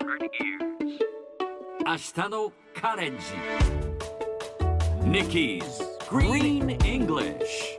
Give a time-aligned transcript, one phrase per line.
[0.00, 3.24] 明日のカレンジ
[5.02, 5.62] Nikki's
[6.08, 7.76] Green English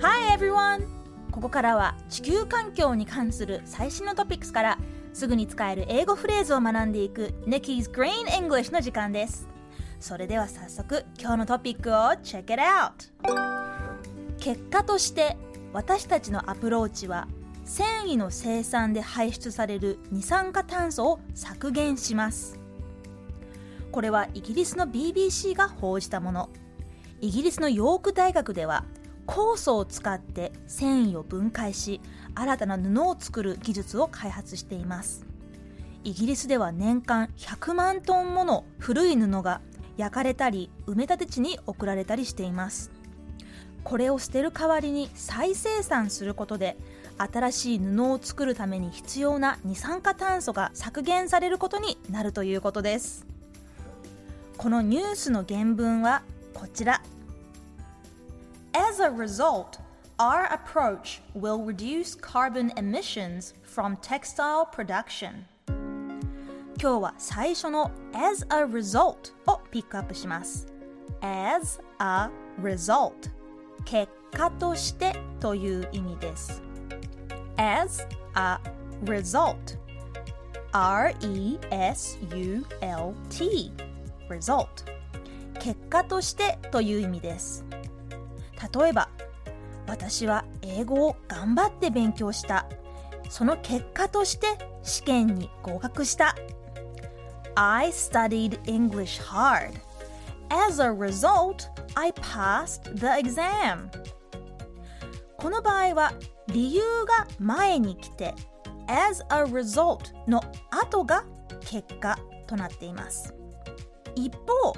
[0.00, 0.88] Hi everyone!
[1.30, 4.78] ここからは地球環境に関する最新のトピックスから
[5.12, 9.48] すぐに使える英語フレーズを学んでいく Nikki's Green English の時間です
[10.00, 11.94] それでは早速今日のトピックを
[12.24, 13.10] Check it out!
[14.40, 15.36] 結果として
[15.72, 17.28] 私たちのアプローチは
[17.64, 22.58] 繊維の生産で排出される二酸化炭素を削減します。
[23.92, 26.50] これはイギリスの BBC が報じたもの。
[27.20, 28.84] イギリスのヨーク大学では
[29.26, 32.00] 酵素を使って繊維を分解し
[32.34, 35.24] 新たな布を作る技術を開発しています。
[36.02, 39.60] イギリスでは年間100万トンもの古い布が
[39.96, 42.90] 焼かれたり埋め立て地に送られたりしています。
[43.84, 46.76] これを捨てる代わりに再生産することで
[47.18, 53.26] 新しい布を作るために必要な二酸化炭素が削減されることになるということです
[54.56, 56.22] このニュースの原文は
[56.54, 57.02] こちら
[58.72, 59.80] As a result,
[60.18, 65.44] our approach will reduce carbon emissions from textile production.
[66.80, 70.66] 今日は最初の as a result をピックアップします。
[71.22, 73.30] as a result
[73.84, 76.62] 結果としてという意味です。
[77.56, 78.58] as a
[79.04, 79.78] result.
[80.72, 81.60] R-E-S-U-L-T
[84.28, 84.68] result.
[85.58, 87.64] 結果としてという意味です。
[88.74, 89.08] 例えば
[89.86, 92.66] 私は英語を頑張って勉強した。
[93.28, 94.46] その結果として
[94.82, 96.34] 試験に合格した。
[97.56, 99.72] I studied English hard.
[100.50, 103.88] As a result, I passed the exam.
[105.36, 106.12] この場合は
[106.48, 108.34] 理由が前に来て
[108.88, 111.24] as a result の後が
[111.60, 113.32] 結果となっています。
[114.16, 114.74] 一方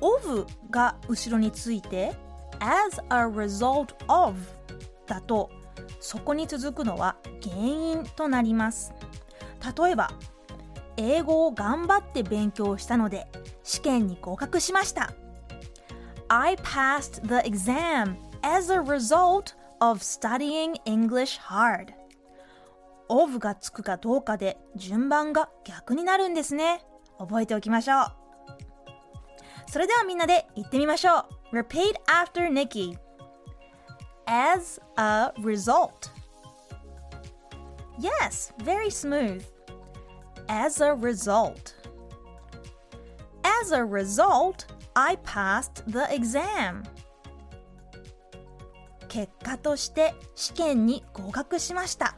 [0.00, 2.14] of が後ろについて
[2.60, 4.36] as a result of
[5.06, 5.50] だと
[6.00, 8.92] そこに続くのは原因となります。
[9.78, 10.10] 例えば
[10.96, 13.26] 英語を頑張って勉強したので
[13.62, 15.12] 試験に合格しました
[16.28, 21.92] I passed the exam as a result of studying English hard
[23.08, 26.84] of がつくかどうかで順番が逆になるんですね
[27.18, 28.12] 覚えておきましょう
[29.70, 32.96] それではみんなで言ってみましょう Repeat after Nikki
[34.26, 36.10] As a result
[37.98, 39.44] Yes, very smooth
[40.48, 41.74] As a result.
[43.62, 46.82] As a result, I passed the exam.
[49.08, 52.16] 結果として試験に合格しました。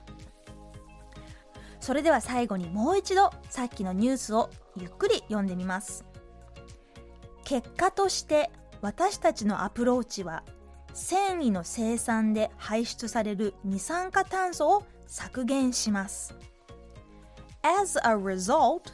[1.78, 6.04] それでは最後にもう一度さっきのニュースをゆっくり読んでみます。
[7.44, 8.50] 結果として
[8.80, 10.42] 私たちのアプローチは
[10.94, 16.34] 繊維の生産で排出される二酸化炭素を削減します。
[17.68, 18.92] As a result,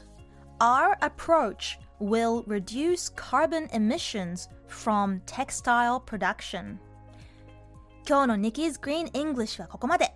[0.58, 6.78] our approach will reduce carbon emissions from textile production.
[8.08, 10.14] 今日の Nikki's Green English はここまで。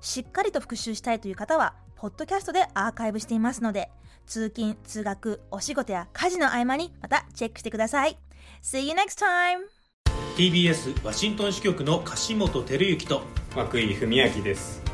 [0.00, 3.90] しっかりと復習したいという方は、ポッドキャストでアーカイブしていますので、
[4.26, 8.16] 通勤、通学、お仕事や家事の合間にまたチェックしてください。
[8.62, 9.62] See you next time!
[10.36, 13.22] TBS ワシントン支局の樫本照之と
[13.56, 14.87] 涌井文明です